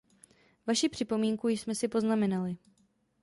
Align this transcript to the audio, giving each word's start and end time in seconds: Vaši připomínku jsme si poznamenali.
Vaši 0.67 0.89
připomínku 0.89 1.47
jsme 1.47 1.75
si 1.75 1.87
poznamenali. 1.87 2.57